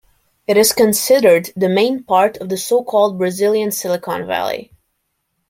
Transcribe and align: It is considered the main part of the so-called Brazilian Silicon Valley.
It 0.47 0.57
is 0.57 0.73
considered 0.73 1.51
the 1.55 1.69
main 1.69 2.01
part 2.03 2.37
of 2.37 2.49
the 2.49 2.57
so-called 2.57 3.19
Brazilian 3.19 3.69
Silicon 3.71 4.25
Valley. 4.25 4.71